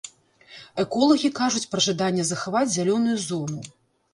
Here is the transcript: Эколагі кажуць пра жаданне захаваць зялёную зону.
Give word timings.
Эколагі 0.83 1.29
кажуць 1.39 1.63
пра 1.73 1.83
жаданне 1.89 2.27
захаваць 2.31 2.65
зялёную 2.77 3.17
зону. 3.29 3.59